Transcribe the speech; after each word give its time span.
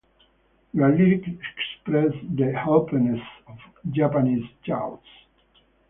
Their 0.73 0.89
lyrics 0.95 1.27
express 1.29 2.11
the 2.35 2.51
helplessness 2.57 3.21
of 3.45 3.57
Japanese 3.91 4.49
youths. 4.65 5.05